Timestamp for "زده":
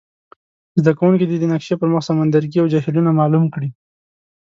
0.79-0.91